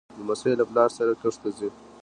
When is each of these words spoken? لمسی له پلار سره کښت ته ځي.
لمسی 0.19 0.51
له 0.59 0.65
پلار 0.69 0.89
سره 0.97 1.11
کښت 1.21 1.39
ته 1.43 1.49
ځي. 1.57 1.69